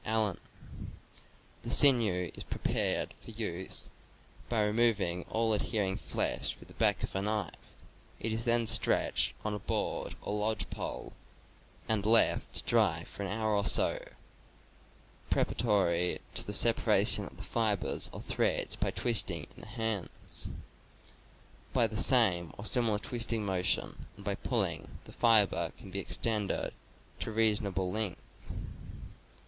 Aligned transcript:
Allen: 0.03 0.39
"The 1.61 1.69
sinew 1.69 2.31
is 2.33 2.41
pre 2.43 2.57
pared 2.73 3.13
for 3.23 3.29
use 3.29 3.91
by 4.49 4.61
first 4.61 4.65
removing 4.69 5.25
all 5.25 5.53
adhering 5.53 5.95
flesh 5.97 6.55
with 6.59 6.69
the 6.69 6.73
back 6.73 7.03
of 7.03 7.13
a 7.13 7.21
knife; 7.21 7.53
it 8.19 8.33
is 8.33 8.43
then 8.43 8.65
stretched 8.65 9.35
on 9.45 9.53
a 9.53 9.59
board 9.59 10.15
or 10.23 10.33
lodge 10.33 10.67
pole 10.71 11.13
and 11.87 12.03
left 12.03 12.51
to 12.53 12.63
dry 12.63 13.03
for 13.03 13.21
an 13.21 13.29
hour 13.29 13.55
or 13.55 13.63
so, 13.63 14.03
preparatory 15.29 16.19
to 16.33 16.47
the 16.47 16.51
separation 16.51 17.23
of 17.25 17.37
the 17.37 17.43
fibers 17.43 18.09
or 18.11 18.21
threads 18.21 18.75
by 18.75 18.89
twisting 18.89 19.45
in 19.55 19.61
the 19.61 19.67
hands. 19.67 20.49
By 21.73 21.85
the 21.85 22.01
same 22.01 22.55
or 22.57 22.65
similar 22.65 22.97
twisting 22.97 23.45
motion, 23.45 24.07
and 24.15 24.25
by 24.25 24.33
pulling, 24.33 24.97
the 25.03 25.13
fiber 25.13 25.73
can 25.77 25.91
be 25.91 25.99
extended 25.99 26.73
to 27.19 27.29
a 27.29 27.33
reason 27.33 27.67
able 27.67 27.91
length. 27.91 28.19